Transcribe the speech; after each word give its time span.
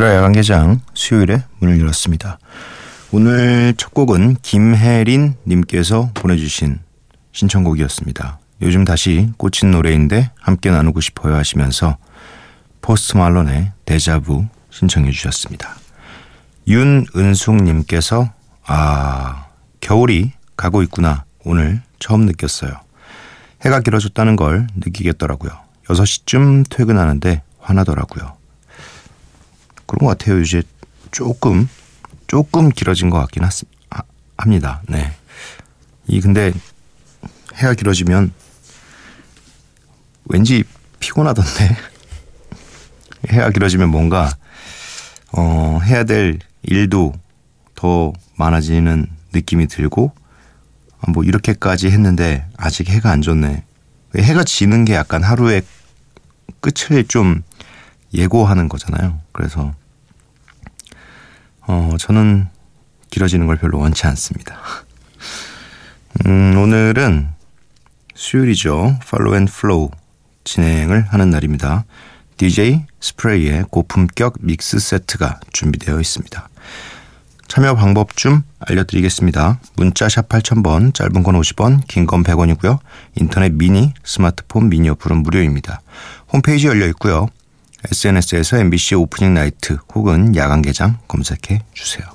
미스라 0.00 0.16
야간 0.16 0.32
개장 0.32 0.80
수요일에 0.94 1.44
문을 1.58 1.78
열었습니다. 1.78 2.38
오늘 3.12 3.74
첫 3.76 3.92
곡은 3.92 4.36
김혜린 4.40 5.34
님께서 5.46 6.10
보내주신 6.14 6.78
신청곡이었습니다. 7.32 8.38
요즘 8.62 8.86
다시 8.86 9.30
꽂힌 9.36 9.72
노래인데 9.72 10.30
함께 10.40 10.70
나누고 10.70 11.02
싶어요 11.02 11.34
하시면서 11.34 11.98
포스트 12.80 13.18
말론의 13.18 13.72
데자부 13.84 14.46
신청해 14.70 15.10
주셨습니다. 15.10 15.76
윤은숙 16.66 17.56
님께서 17.62 18.32
아 18.64 19.48
겨울이 19.82 20.32
가고 20.56 20.82
있구나 20.82 21.24
오늘 21.44 21.82
처음 21.98 22.24
느꼈어요. 22.24 22.72
해가 23.66 23.80
길어졌다는 23.80 24.36
걸 24.36 24.66
느끼겠더라고요. 24.76 25.50
6시쯤 25.88 26.64
퇴근하는데 26.70 27.42
화나더라고요. 27.58 28.39
그런 29.90 30.06
것 30.06 30.16
같아요. 30.16 30.40
이제 30.40 30.62
조금 31.10 31.68
조금 32.28 32.68
길어진 32.68 33.10
것 33.10 33.18
같긴 33.18 33.42
하, 33.42 33.50
합니다. 34.38 34.82
네. 34.88 35.12
이 36.06 36.20
근데 36.20 36.52
해가 37.56 37.74
길어지면 37.74 38.32
왠지 40.26 40.62
피곤하던데 41.00 41.76
해가 43.30 43.50
길어지면 43.50 43.88
뭔가 43.88 44.32
어 45.32 45.80
해야 45.82 46.04
될 46.04 46.38
일도 46.62 47.12
더 47.74 48.12
많아지는 48.36 49.08
느낌이 49.32 49.66
들고 49.66 50.12
아, 51.00 51.10
뭐 51.10 51.24
이렇게까지 51.24 51.90
했는데 51.90 52.46
아직 52.56 52.88
해가 52.88 53.10
안 53.10 53.22
졌네. 53.22 53.64
해가 54.16 54.44
지는 54.44 54.84
게 54.84 54.94
약간 54.94 55.24
하루의 55.24 55.62
끝을 56.60 57.08
좀 57.08 57.42
예고하는 58.14 58.68
거잖아요. 58.68 59.18
그래서 59.32 59.74
어, 61.66 61.94
저는 61.98 62.48
길어지는 63.10 63.46
걸 63.46 63.56
별로 63.56 63.78
원치 63.78 64.06
않습니다. 64.06 64.58
음, 66.26 66.56
오늘은 66.56 67.28
수요일이죠. 68.14 68.98
Follow 69.06 69.36
and 69.36 69.46
Flow 69.46 69.90
진행을 70.44 71.02
하는 71.08 71.30
날입니다. 71.30 71.84
DJ 72.36 72.84
스프레이의 73.00 73.64
고품격 73.70 74.36
믹스 74.40 74.78
세트가 74.78 75.40
준비되어 75.52 76.00
있습니다. 76.00 76.48
참여 77.48 77.74
방법 77.74 78.16
좀 78.16 78.42
알려드리겠습니다. 78.60 79.58
문자 79.76 80.08
샵 80.08 80.28
8000번, 80.28 80.94
짧은 80.94 81.22
건 81.24 81.34
50원, 81.40 81.86
긴 81.88 82.06
건 82.06 82.22
100원이고요. 82.22 82.78
인터넷 83.16 83.52
미니, 83.52 83.92
스마트폰 84.04 84.70
미니 84.70 84.88
어플은 84.88 85.18
무료입니다. 85.18 85.80
홈페이지 86.32 86.68
열려 86.68 86.86
있고요. 86.88 87.26
SNS에서 87.84 88.58
MBC 88.58 88.94
Opening 88.96 89.34
Night 89.34 89.78
혹은 89.94 90.34
야간 90.36 90.62
개장 90.62 90.98
검색해 91.08 91.62
주세요. 91.72 92.06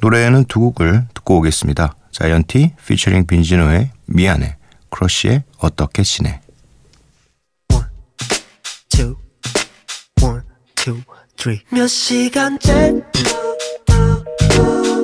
노래는 0.00 0.44
두 0.44 0.60
곡을 0.60 1.06
듣고 1.14 1.38
오겠습니다. 1.38 1.94
자이언티 2.10 2.74
피처링 2.86 3.26
빈지노의 3.26 3.90
미안해, 4.06 4.56
크러쉬의 4.90 5.44
어떻게 5.58 6.02
지내. 6.02 6.40
몇 11.70 11.86
시간째 11.88 13.02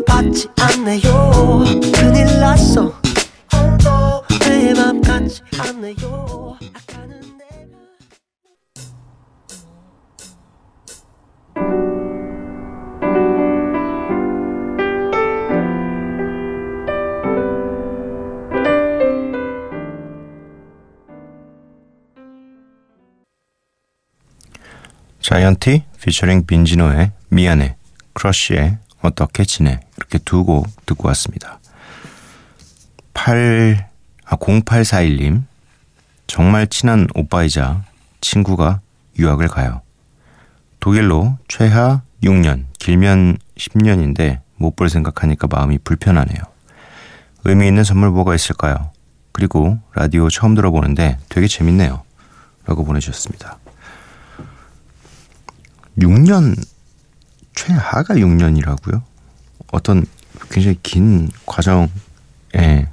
받지 0.06 0.48
않네요. 0.60 1.64
큰일 1.94 2.40
났어. 2.40 2.92
내 4.40 4.72
맘 4.74 5.00
같지 5.00 5.40
않네요. 5.58 6.58
자이언티 25.32 25.84
피처링 26.00 26.46
빈지노의 26.46 27.12
미안해 27.28 27.76
크러쉬의 28.14 28.78
어떻게 29.02 29.44
지내 29.44 29.78
이렇게 29.98 30.16
두 30.16 30.42
곡 30.42 30.66
듣고 30.86 31.06
왔습니다. 31.08 31.60
8 33.12 33.86
아, 34.24 34.36
0841님 34.36 35.42
정말 36.26 36.66
친한 36.66 37.08
오빠이자 37.14 37.84
친구가 38.22 38.80
유학을 39.18 39.48
가요. 39.48 39.82
독일로 40.80 41.36
최하 41.46 42.00
6년 42.22 42.64
길면 42.78 43.36
10년인데 43.58 44.40
못 44.56 44.76
볼 44.76 44.88
생각하니까 44.88 45.46
마음이 45.46 45.76
불편하네요. 45.84 46.38
의미 47.44 47.68
있는 47.68 47.84
선물 47.84 48.08
뭐가 48.12 48.34
있을까요? 48.34 48.92
그리고 49.32 49.78
라디오 49.94 50.30
처음 50.30 50.54
들어보는데 50.54 51.18
되게 51.28 51.46
재밌네요. 51.46 52.02
라고 52.64 52.84
보내주셨습니다. 52.86 53.58
6년 55.98 56.56
최하가 57.54 58.14
6년이라고요? 58.14 59.02
어떤 59.72 60.04
굉장히 60.50 60.78
긴 60.82 61.30
과정의 61.44 62.88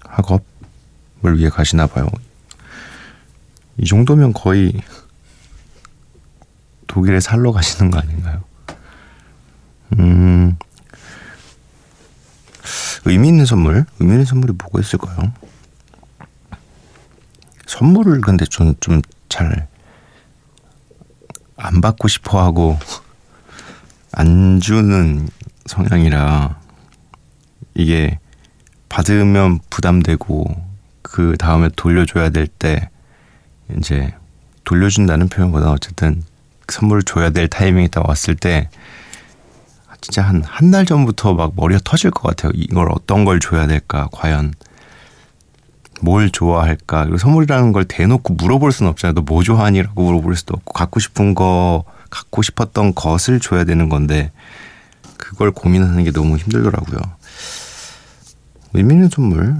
학업을 0.00 1.38
위해 1.38 1.48
가시나 1.50 1.86
봐요. 1.86 2.08
이 3.78 3.84
정도면 3.84 4.32
거의 4.32 4.72
독일에 6.86 7.20
살러 7.20 7.52
가시는 7.52 7.90
거 7.90 7.98
아닌가요? 7.98 8.42
음, 9.98 10.56
의미 13.04 13.28
있는 13.28 13.44
선물? 13.44 13.84
의미 14.00 14.12
있는 14.12 14.24
선물이 14.24 14.54
뭐가 14.58 14.80
있을까요? 14.80 15.32
선물을 17.66 18.20
근데 18.22 18.46
저는 18.46 18.74
좀 18.80 19.02
잘 19.36 19.68
안 21.56 21.80
받고 21.80 22.08
싶어 22.08 22.42
하고 22.42 22.78
안 24.12 24.60
주는 24.60 25.28
성향이라 25.66 26.58
이게 27.74 28.18
받으면 28.88 29.60
부담되고 29.70 30.64
그 31.02 31.36
다음에 31.38 31.68
돌려줘야 31.76 32.30
될 32.30 32.46
때 32.46 32.90
이제 33.76 34.14
돌려준다는 34.64 35.28
표현보다 35.28 35.70
어쨌든 35.72 36.22
선물을 36.68 37.02
줘야 37.04 37.30
될 37.30 37.48
타이밍이 37.48 37.88
딱 37.88 38.06
왔을 38.08 38.34
때 38.36 38.68
진짜 40.00 40.22
한 40.22 40.42
한 40.44 40.70
달 40.70 40.84
전부터 40.86 41.34
막 41.34 41.52
머리가 41.56 41.80
터질 41.84 42.10
것 42.10 42.22
같아요. 42.28 42.52
이걸 42.54 42.88
어떤 42.92 43.24
걸 43.24 43.40
줘야 43.40 43.66
될까? 43.66 44.08
과연 44.12 44.52
뭘 46.02 46.30
좋아할까? 46.30 47.04
그리고 47.04 47.18
선물이라는 47.18 47.72
걸 47.72 47.84
대놓고 47.84 48.34
물어볼 48.34 48.72
수는 48.72 48.90
없잖아요. 48.90 49.14
너 49.14 49.22
뭐 49.22 49.42
좋아하니라고 49.42 50.02
물어볼 50.02 50.36
수도 50.36 50.54
없고 50.54 50.72
갖고 50.72 51.00
싶은 51.00 51.34
거 51.34 51.84
갖고 52.10 52.42
싶었던 52.42 52.94
것을 52.94 53.40
줘야 53.40 53.64
되는 53.64 53.88
건데 53.88 54.30
그걸 55.16 55.50
고민하는 55.50 56.04
게 56.04 56.12
너무 56.12 56.36
힘들더라고요. 56.36 56.98
의미 58.74 58.94
있는 58.94 59.08
선물 59.08 59.56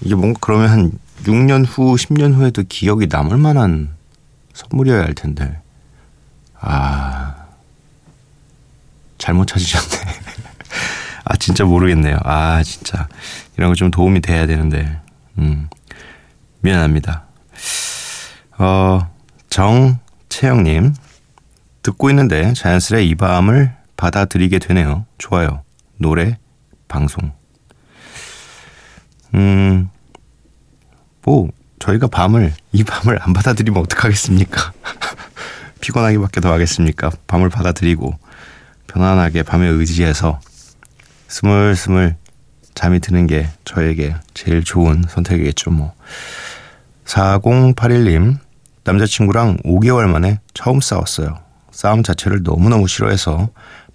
이게 0.00 0.14
뭔가 0.14 0.38
그러면 0.40 0.70
한 0.70 0.92
6년 1.24 1.64
후, 1.66 1.94
10년 1.96 2.34
후에도 2.34 2.62
기억이 2.68 3.06
남을 3.10 3.36
만한 3.36 3.90
선물이어야 4.54 5.02
할 5.02 5.14
텐데 5.14 5.60
아 6.60 7.34
잘못 9.18 9.46
찾으셨네. 9.46 9.96
아 11.24 11.36
진짜 11.36 11.64
모르겠네요. 11.64 12.18
아 12.24 12.62
진짜 12.62 13.06
이런 13.56 13.70
거 13.70 13.74
좀 13.74 13.90
도움이 13.90 14.20
돼야 14.20 14.46
되는데 14.46 14.98
음, 15.38 15.68
미안합니다. 16.60 17.24
어, 18.58 19.08
정채영님, 19.50 20.94
듣고 21.82 22.10
있는데 22.10 22.52
자연스레 22.52 23.04
이 23.04 23.14
밤을 23.14 23.74
받아들이게 23.96 24.58
되네요. 24.58 25.06
좋아요. 25.16 25.62
노래, 25.96 26.38
방송. 26.86 27.32
음, 29.34 29.88
뭐, 31.22 31.48
저희가 31.78 32.08
밤을, 32.08 32.52
이 32.72 32.84
밤을 32.84 33.18
안 33.22 33.32
받아들이면 33.32 33.80
어떡하겠습니까? 33.82 34.72
피곤하기밖에 35.80 36.40
더 36.40 36.52
하겠습니까? 36.52 37.10
밤을 37.26 37.48
받아들이고, 37.48 38.18
편안하게 38.88 39.44
밤에 39.44 39.68
의지해서 39.68 40.40
스물스물 41.28 42.16
잠이 42.78 43.00
드는 43.00 43.26
게 43.26 43.48
저에게 43.64 44.14
제일 44.34 44.62
좋은 44.62 45.02
선택이겠죠, 45.08 45.72
뭐. 45.72 45.94
4081님, 47.06 48.38
남자친구랑 48.84 49.56
5개월 49.64 50.06
만에 50.06 50.38
처음 50.54 50.80
싸웠어요. 50.80 51.40
싸움 51.72 52.04
자체를 52.04 52.44
너무너무 52.44 52.86
싫어해서 52.86 53.48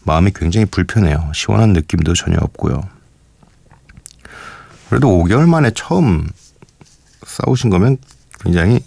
마음이 0.03 0.31
굉장히 0.35 0.65
불편해요. 0.65 1.31
시원한 1.33 1.71
느낌도 1.71 2.13
전혀 2.13 2.35
없고요. 2.41 2.81
그래도 4.89 5.07
5개월 5.07 5.47
만에 5.47 5.71
처음 5.73 6.27
싸우신 7.25 7.69
거면 7.69 7.95
굉장히 8.41 8.81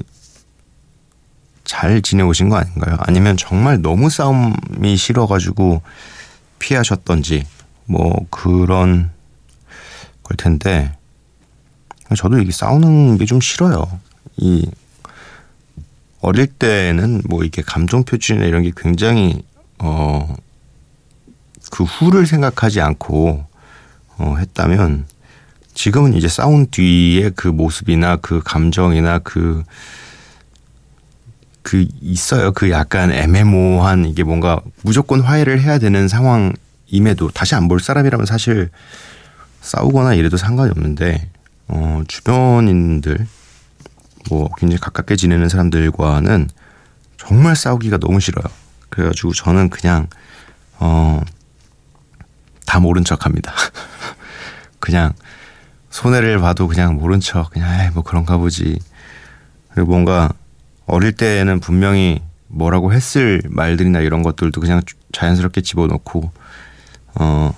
잘 1.65 2.03
지내오신 2.03 2.51
거 2.51 2.57
아닌가요? 2.57 2.99
아니면 2.99 3.39
정말 3.39 3.81
너무 3.81 4.11
싸움이 4.11 4.95
싫어가지고 4.99 5.81
피하셨던지 6.59 7.47
뭐 7.87 8.27
그런 8.29 9.16
걸 10.27 10.37
텐데 10.37 10.93
저도 12.17 12.39
이게 12.39 12.53
싸우는 12.53 13.19
게 13.19 13.25
좀 13.27 13.41
싫어요. 13.41 13.85
이 14.37 14.69
어릴 16.21 16.47
때는 16.47 17.23
뭐 17.29 17.45
이게 17.45 17.63
감정 17.63 18.05
표출이나 18.05 18.45
이런 18.47 18.63
게 18.63 18.73
굉장히 18.77 19.43
어 19.79 20.37
그 21.73 21.83
후를 21.83 22.27
생각하지 22.29 22.81
않고 22.81 23.45
어 24.19 24.37
했다면 24.39 25.07
지금은 25.75 26.15
이제 26.15 26.29
싸운 26.29 26.67
뒤에 26.71 27.31
그 27.31 27.49
모습이나 27.49 28.17
그 28.17 28.41
감정이나 28.45 29.19
그그 29.19 29.57
있어요. 32.01 32.53
그 32.53 32.71
약간 32.71 33.11
애매모호한 33.11 34.07
이게 34.07 34.23
뭔가 34.23 34.61
무조건 34.83 35.21
화해를 35.21 35.61
해야 35.61 35.79
되는 35.81 36.07
상황임에도 36.07 37.31
다시 37.35 37.57
안 37.57 37.67
볼 37.69 37.81
사람이라면 37.81 38.27
사실 38.27 38.71
싸우거나 39.67 40.15
이래도 40.15 40.37
상관이 40.37 40.71
없는데 40.71 41.31
어 41.69 42.03
주변인들 42.07 43.27
뭐 44.31 44.49
굉장히 44.57 44.81
가깝게 44.81 45.17
지내는 45.17 45.49
사람들과는 45.49 46.49
정말 47.19 47.57
싸우기가 47.57 47.99
너무 47.99 48.21
싫어요. 48.21 48.45
그래가지고 48.91 49.33
저는 49.33 49.71
그냥 49.71 50.09
어 50.79 51.21
다 52.67 52.81
모른 52.81 53.05
척합니다. 53.05 53.55
그냥 54.81 55.15
손해를 55.89 56.41
봐도 56.41 56.69
그냥 56.69 56.97
모른 56.97 57.21
척 57.21 57.51
그냥 57.51 57.81
에이 57.81 57.91
뭐 57.95 58.03
그런가 58.03 58.37
보지. 58.37 58.79
그리고 59.73 59.93
뭔가 59.93 60.31
어릴 60.87 61.13
때는 61.13 61.61
분명히 61.61 62.23
뭐라고 62.49 62.93
했을 62.93 63.41
말들이나 63.49 64.01
이런 64.01 64.23
것들도 64.23 64.61
그냥 64.61 64.83
자연스럽게 65.13 65.63
집어넣고 65.63 66.31
어 67.15 67.55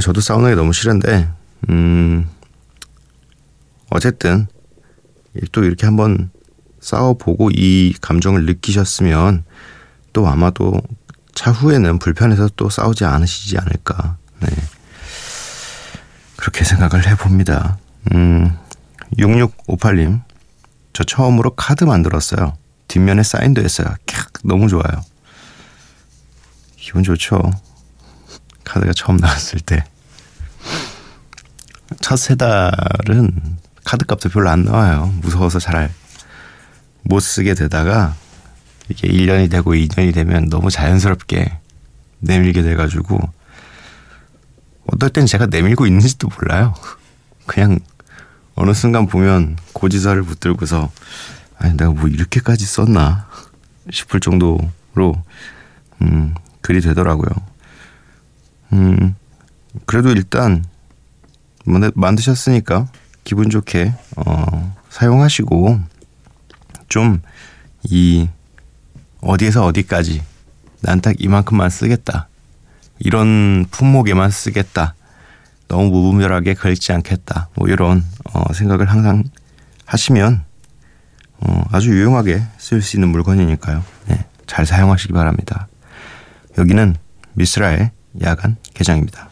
저도 0.00 0.20
게 0.20 0.54
너무 0.54 0.72
싫은데 0.72 1.28
음 1.68 2.28
어쨌든 3.90 4.46
또 5.52 5.64
이렇게 5.64 5.86
한번 5.86 6.30
싸워보고 6.80 7.50
이 7.52 7.94
감정을 8.00 8.46
느끼셨으면 8.46 9.44
또 10.12 10.26
아마도 10.26 10.80
차후에는 11.34 11.98
불편해서 11.98 12.48
또 12.56 12.68
싸우지 12.68 13.04
않으시지 13.04 13.58
않을까 13.58 14.16
네 14.40 14.48
그렇게 16.36 16.64
생각을 16.64 17.06
해봅니다 17.06 17.78
음 18.12 18.56
6658님 19.18 20.22
저 20.92 21.04
처음으로 21.04 21.54
카드 21.54 21.84
만들었어요. 21.84 22.56
뒷면에 22.88 23.22
사인도 23.22 23.62
했어요. 23.62 23.88
캬, 24.06 24.40
너무 24.44 24.68
좋아요. 24.68 25.02
기분 26.76 27.02
좋죠. 27.02 27.50
카드가 28.64 28.92
처음 28.94 29.16
나왔을 29.16 29.60
때. 29.60 29.84
첫 32.00 32.16
세 32.16 32.34
달은 32.36 33.58
카드 33.84 34.04
값도 34.06 34.28
별로 34.30 34.48
안 34.50 34.64
나와요. 34.64 35.12
무서워서 35.22 35.58
잘 35.58 35.90
못 37.04 37.18
쓰게 37.20 37.54
되다가 37.54 38.14
이게 38.88 39.08
1년이 39.08 39.50
되고 39.50 39.72
2년이 39.72 40.14
되면 40.14 40.48
너무 40.48 40.70
자연스럽게 40.70 41.58
내밀게 42.20 42.62
돼가지고 42.62 43.18
어떨 44.86 45.10
땐 45.10 45.26
제가 45.26 45.46
내밀고 45.46 45.86
있는지도 45.86 46.28
몰라요. 46.28 46.74
그냥 47.46 47.80
어느 48.54 48.72
순간 48.72 49.06
보면 49.08 49.56
고지서를 49.72 50.22
붙들고서 50.22 50.90
아니 51.58 51.76
내가 51.76 51.90
뭐 51.90 52.08
이렇게까지 52.08 52.64
썼나 52.66 53.26
싶을 53.90 54.20
정도로 54.20 55.20
음 56.02 56.34
글이 56.60 56.80
되더라고요. 56.82 57.30
음 58.72 59.14
그래도 59.86 60.10
일단 60.10 60.64
만드셨으니까 61.94 62.88
기분 63.24 63.50
좋게 63.50 63.92
어 64.16 64.74
사용하시고 64.90 65.80
좀 66.88 67.20
이 67.84 68.28
어디에서 69.20 69.64
어디까지 69.64 70.22
난 70.82 71.00
딱 71.00 71.14
이만큼만 71.18 71.70
쓰겠다 71.70 72.28
이런 72.98 73.66
품목에만 73.70 74.30
쓰겠다 74.30 74.94
너무 75.68 75.90
무분별하게 75.90 76.54
걸지 76.54 76.92
않겠다. 76.92 77.48
뭐 77.54 77.66
이런 77.68 78.04
어, 78.32 78.52
생각을 78.52 78.90
항상 78.90 79.24
하시면 79.86 80.44
어, 81.38 81.64
아주 81.70 81.90
유용하게 81.90 82.42
쓸 82.58 82.82
수 82.82 82.96
있는 82.96 83.08
물건이니까요. 83.08 83.82
네, 84.08 84.26
잘 84.46 84.66
사용하시기 84.66 85.14
바랍니다. 85.14 85.68
여기는 86.58 86.94
미스라의 87.32 87.90
야간 88.20 88.56
개장입니다. 88.74 89.30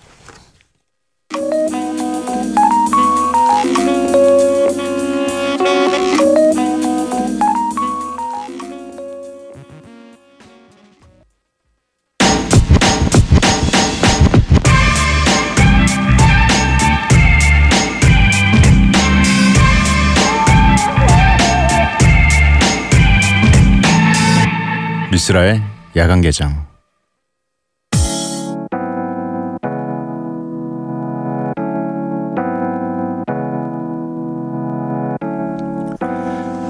이스라엘 25.12 25.60
야간 25.96 26.22
개장 26.22 26.69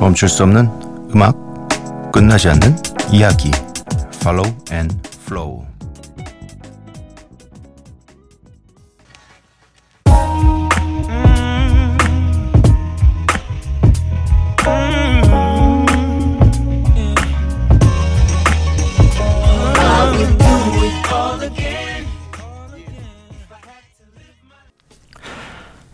멈출 0.01 0.31
수 0.31 0.43
없는 0.45 0.67
음악 1.15 1.37
끝나지 2.11 2.49
않는 2.49 2.75
이야기. 3.13 3.51
Follow 4.15 4.51
and 4.73 4.97
Flow. 5.25 5.67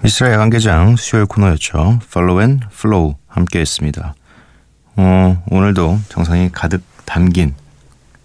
미스라 0.02 0.32
야간개장 0.32 0.94
수요일 0.94 1.26
코너였죠. 1.26 1.98
Follow 2.04 2.40
and 2.40 2.64
Flow 2.70 3.16
함께 3.36 3.60
했습니다. 3.60 4.14
어, 4.96 5.42
오늘도 5.50 6.00
정성이 6.08 6.50
가득 6.50 6.82
담긴 7.04 7.54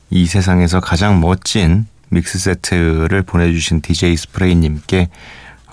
이 0.10 0.26
세상에서 0.26 0.80
가장 0.80 1.20
멋진 1.20 1.86
믹스 2.10 2.40
세트를 2.40 3.22
보내주신 3.24 3.82
DJ 3.82 4.16
스프레이님께 4.16 5.10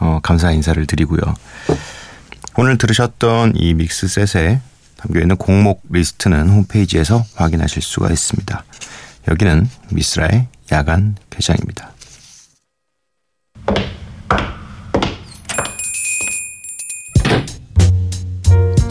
어, 0.01 0.21
감사 0.23 0.51
인사를 0.51 0.85
드리고요. 0.87 1.21
오늘 2.57 2.77
들으셨던 2.79 3.53
이 3.55 3.75
믹스 3.75 4.09
셋에 4.09 4.61
담겨있는 4.97 5.37
곡목 5.37 5.83
리스트는 5.91 6.49
홈페이지에서 6.49 7.25
확인하실 7.37 7.83
수가 7.83 8.11
있습니다. 8.11 8.65
여기는 9.29 9.69
미스라의 9.91 10.49
야간 10.73 11.17
개장입니다. 11.31 11.93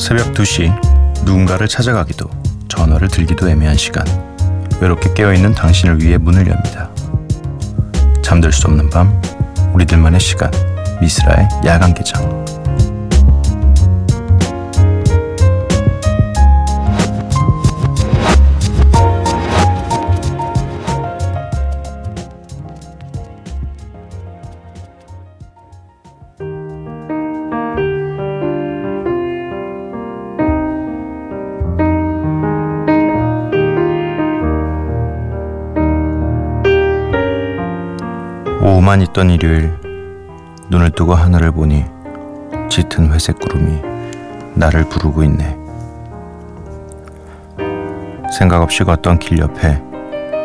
새벽 0.07 0.33
2시 0.35 1.25
누군가를 1.25 1.67
찾아가기도 1.67 2.29
전화를 2.69 3.09
들기도 3.09 3.49
애매한 3.49 3.75
시간. 3.75 4.05
외롭게 4.79 5.13
깨어있는 5.13 5.53
당신을 5.53 6.01
위해 6.01 6.17
문을 6.17 6.47
엽니다. 6.47 6.89
잠들 8.21 8.53
수 8.53 8.67
없는 8.67 8.89
밤 8.89 9.21
우리들만의 9.73 10.17
시간. 10.21 10.49
미스라의 11.01 11.49
야간 11.65 11.93
개장 11.93 12.45
오만 38.97 39.01
있던 39.01 39.29
일요일 39.29 39.77
눈을 40.69 40.89
뜨고 40.91 41.13
하늘을 41.13 41.51
보니 41.51 41.85
짙은 42.67 43.13
회색 43.13 43.37
구름이 43.39 43.79
나를 44.55 44.89
부르고 44.89 45.23
있네. 45.23 45.55
생각 48.35 48.63
없이 48.63 48.83
걷던 48.83 49.19
길 49.19 49.37
옆에 49.37 49.79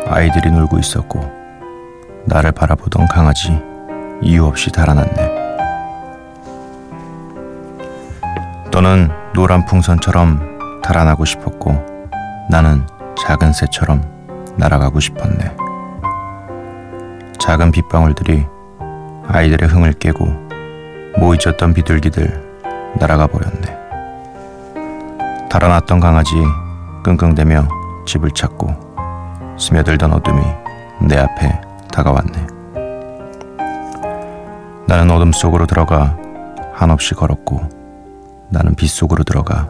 아이들이 0.07 0.51
놀고 0.51 0.77
있었고 0.77 1.19
나를 2.25 2.51
바라보던 2.51 3.07
강아지 3.07 3.59
이유 4.21 4.45
없이 4.45 4.71
달아났네. 4.71 5.31
너는 8.71 9.09
노란 9.33 9.65
풍선처럼 9.65 10.81
달아나고 10.83 11.25
싶었고 11.25 11.73
나는 12.51 12.85
작은 13.17 13.51
새처럼 13.53 14.03
날아가고 14.57 14.99
싶었네. 14.99 15.62
작은 17.43 17.71
빗방울들이 17.71 18.45
아이들의 19.27 19.67
흥을 19.67 19.91
깨고 19.93 20.25
모이쳤던 21.19 21.73
비둘기들 21.73 22.41
날아가 22.95 23.27
버렸네. 23.27 23.77
달아났던 25.49 25.99
강아지 25.99 26.35
끙끙대며 27.03 27.67
집을 28.05 28.31
찾고 28.31 28.69
스며들던 29.59 30.13
어둠이 30.13 30.41
내 31.01 31.17
앞에 31.17 31.59
다가왔네. 31.91 32.47
나는 34.87 35.11
어둠 35.11 35.33
속으로 35.33 35.65
들어가 35.65 36.15
한없이 36.71 37.13
걸었고 37.13 37.59
나는 38.51 38.73
빛 38.73 38.87
속으로 38.87 39.25
들어가 39.25 39.69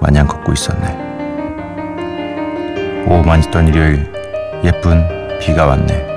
마냥 0.00 0.26
걷고 0.26 0.52
있었네. 0.52 0.96
오후만 3.06 3.44
있던 3.44 3.68
일요일 3.68 4.12
예쁜 4.64 5.38
비가 5.38 5.66
왔네. 5.66 6.11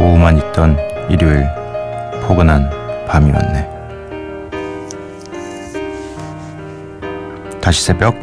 오후만 0.00 0.38
있던 0.38 0.78
일요일 1.10 1.46
포근한 2.22 2.70
밤이 3.06 3.30
왔네. 3.30 3.68
다시 7.60 7.84
새벽 7.84 8.16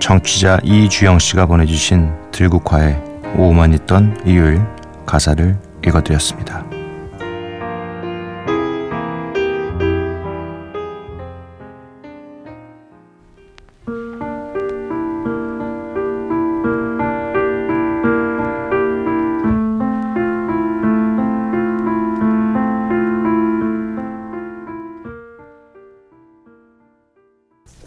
청취자 0.00 0.60
이주영 0.62 1.18
씨가 1.18 1.44
보내주신 1.44 2.10
들국화의 2.30 2.98
오후만 3.36 3.74
있던 3.74 4.22
일요일 4.24 4.62
가사를 5.04 5.54
읽어드렸습니다. 5.86 6.71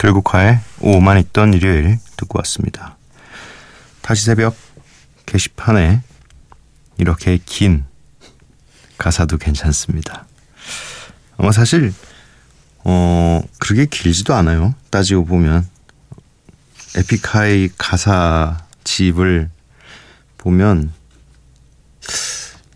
들국화의 0.05 0.59
오만 0.81 1.17
있던 1.17 1.55
일요일 1.55 1.97
듣고 2.15 2.37
왔습니다. 2.37 2.95
다시 4.03 4.23
새벽 4.23 4.55
게시판에 5.25 6.03
이렇게 6.99 7.39
긴 7.43 7.85
가사도 8.99 9.37
괜찮습니다. 9.37 10.27
아마 11.37 11.51
사실 11.51 11.91
어 12.83 13.41
그렇게 13.59 13.87
길지도 13.87 14.35
않아요. 14.35 14.75
따지고 14.91 15.25
보면 15.25 15.67
에픽하이 16.95 17.69
가사 17.75 18.59
집을 18.83 19.49
보면 20.37 20.93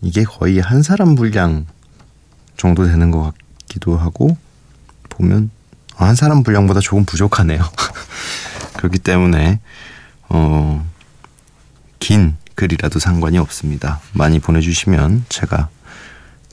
이게 0.02 0.24
거의 0.24 0.58
한 0.58 0.82
사람 0.82 1.14
분량 1.14 1.64
정도 2.56 2.88
되는 2.88 3.12
것 3.12 3.32
같기도 3.68 3.96
하고 3.96 4.36
보면 5.10 5.52
한 6.04 6.14
사람 6.14 6.42
분량보다 6.42 6.80
조금 6.80 7.04
부족하네요. 7.04 7.60
그렇기 8.76 8.98
때문에 8.98 9.60
어, 10.28 10.86
긴 11.98 12.36
글이라도 12.54 12.98
상관이 12.98 13.38
없습니다. 13.38 14.00
많이 14.12 14.38
보내주시면 14.38 15.26
제가 15.28 15.68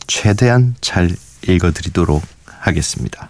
최대한 0.07 0.75
잘 0.81 1.09
읽어드리도록 1.47 2.23
하겠습니다. 2.45 3.29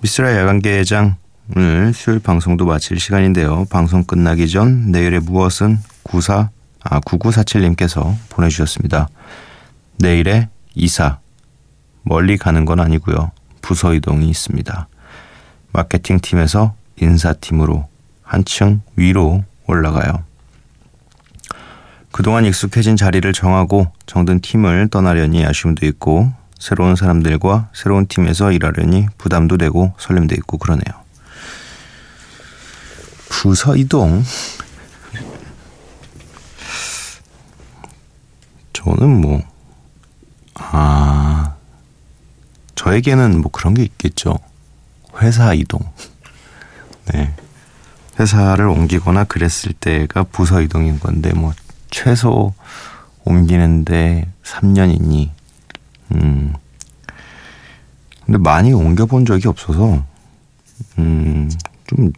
미스라 0.00 0.36
야간개장 0.36 1.16
오늘 1.56 1.92
수요일 1.92 2.20
방송도 2.20 2.66
마칠 2.66 2.98
시간인데요. 2.98 3.66
방송 3.70 4.04
끝나기 4.04 4.48
전 4.48 4.90
내일의 4.90 5.20
무엇은 5.20 5.78
94, 6.04 6.50
아, 6.84 7.00
9947님께서 7.00 8.16
보내주셨습니다. 8.28 9.08
내일의 9.98 10.48
이사, 10.74 11.18
멀리 12.02 12.36
가는 12.36 12.64
건 12.64 12.80
아니고요. 12.80 13.32
부서 13.60 13.94
이동이 13.94 14.28
있습니다. 14.28 14.88
마케팅 15.72 16.20
팀에서 16.20 16.74
인사팀으로 17.00 17.88
한층 18.22 18.82
위로 18.96 19.44
올라가요. 19.66 20.24
그동안 22.10 22.44
익숙해진 22.44 22.96
자리를 22.96 23.32
정하고 23.32 23.90
정든 24.06 24.40
팀을 24.40 24.88
떠나려니 24.88 25.44
아쉬움도 25.46 25.86
있고 25.86 26.30
새로운 26.58 26.94
사람들과 26.94 27.70
새로운 27.74 28.06
팀에서 28.06 28.52
일하려니 28.52 29.06
부담도 29.16 29.56
되고 29.56 29.94
설렘도 29.98 30.34
있고 30.34 30.58
그러네요. 30.58 31.02
부서 33.28 33.76
이동 33.76 34.22
저는 38.72 39.20
뭐 39.20 39.42
아, 40.54 41.54
저에게는 42.74 43.40
뭐 43.40 43.50
그런 43.50 43.74
게 43.74 43.82
있겠죠. 43.82 44.38
회사 45.20 45.54
이동. 45.54 45.80
네. 47.12 47.32
회사를 48.18 48.66
옮기거나 48.68 49.24
그랬을 49.24 49.72
때가 49.72 50.24
부서 50.24 50.60
이동인 50.60 51.00
건데, 51.00 51.32
뭐, 51.34 51.52
최소 51.90 52.54
옮기는데 53.24 54.28
3년이니, 54.44 55.30
음. 56.14 56.54
근데 58.24 58.38
많이 58.38 58.72
옮겨본 58.72 59.26
적이 59.26 59.48
없어서, 59.48 60.04
음, 60.98 61.50
좀, 61.86 62.12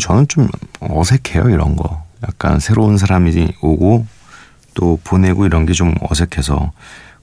저는 0.00 0.28
좀 0.28 0.48
어색해요, 0.80 1.48
이런 1.50 1.76
거. 1.76 2.04
약간 2.26 2.60
새로운 2.60 2.98
사람이 2.98 3.54
오고, 3.60 4.06
또 4.74 4.98
보내고 5.04 5.44
이런 5.46 5.66
게 5.66 5.72
좀 5.72 5.94
어색해서, 6.00 6.72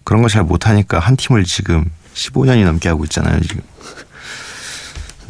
그런 0.03 0.21
거 0.21 0.27
잘 0.27 0.43
못하니까 0.43 0.99
한 0.99 1.15
팀을 1.15 1.43
지금 1.45 1.89
15년이 2.13 2.65
넘게 2.65 2.89
하고 2.89 3.03
있잖아요, 3.05 3.39
지금. 3.41 3.61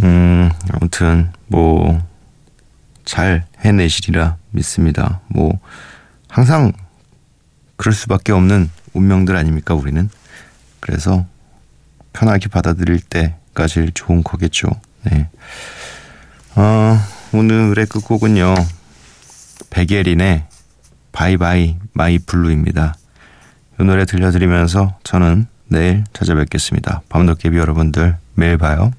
음, 0.04 0.50
아무튼, 0.72 1.32
뭐, 1.48 2.02
잘 3.06 3.46
해내시리라 3.60 4.38
믿습니다. 4.52 5.20
뭐, 5.28 5.60
항상 6.28 6.72
그럴 7.76 7.94
수밖에 7.94 8.32
없는 8.32 8.70
운명들 8.94 9.36
아닙니까, 9.36 9.74
우리는? 9.74 10.10
그래서 10.80 11.26
편하게 12.14 12.48
받아들일 12.48 13.00
때가 13.00 13.68
제일 13.68 13.92
좋은 13.92 14.24
거겠죠. 14.24 14.68
네. 15.04 15.30
어, 16.56 16.98
오늘의 17.34 17.86
끝곡은요, 17.86 18.56
백예린의 19.70 20.46
Bye 21.12 21.45
bye 21.45 21.78
my 21.94 22.20
blue입니다. 22.20 22.96
이 23.80 23.84
노래 23.84 24.06
들려드리면서 24.06 24.98
저는 25.04 25.48
내일 25.68 26.04
찾아뵙겠습니다. 26.14 27.02
밤도깨비 27.10 27.58
여러분들 27.58 28.18
매일 28.34 28.58
봐요. 28.58 28.92